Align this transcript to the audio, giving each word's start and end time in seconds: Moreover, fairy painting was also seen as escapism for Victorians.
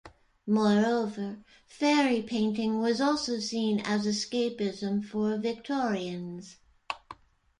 Moreover, 0.47 1.43
fairy 1.67 2.23
painting 2.23 2.79
was 2.81 2.99
also 2.99 3.37
seen 3.37 3.79
as 3.81 4.07
escapism 4.07 5.05
for 5.05 5.37
Victorians. 5.37 6.57